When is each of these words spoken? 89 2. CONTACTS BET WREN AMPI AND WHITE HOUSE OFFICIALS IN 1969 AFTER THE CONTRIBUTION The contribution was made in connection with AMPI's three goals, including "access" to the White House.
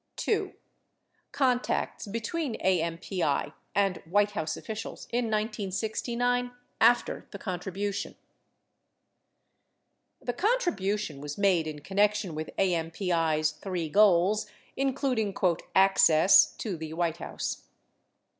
89 0.17 0.49
2. 0.49 0.55
CONTACTS 1.31 2.07
BET 2.07 2.33
WREN 2.33 2.55
AMPI 2.55 3.53
AND 3.75 4.01
WHITE 4.09 4.31
HOUSE 4.31 4.57
OFFICIALS 4.57 5.05
IN 5.11 5.25
1969 5.25 6.49
AFTER 6.81 7.27
THE 7.29 7.37
CONTRIBUTION 7.37 8.15
The 10.19 10.33
contribution 10.33 11.21
was 11.21 11.37
made 11.37 11.67
in 11.67 11.81
connection 11.81 12.33
with 12.33 12.49
AMPI's 12.57 13.51
three 13.51 13.89
goals, 13.89 14.47
including 14.75 15.35
"access" 15.75 16.49
to 16.53 16.77
the 16.77 16.93
White 16.93 17.17
House. 17.17 17.67